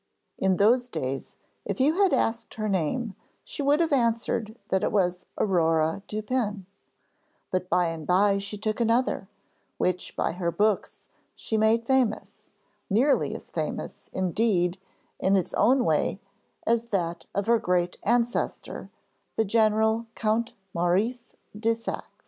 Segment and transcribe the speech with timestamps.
[0.39, 4.91] In those days if you had asked her name she would have answered that it
[4.91, 6.65] was 'Aurore Dupin';
[7.51, 9.29] but by and bye she took another,
[9.77, 12.49] which by her books she made famous
[12.89, 14.79] nearly as famous, indeed,
[15.19, 16.19] in its own way
[16.65, 18.89] as that of her great ancestor,
[19.35, 22.07] the general Count Maurice de Saxe.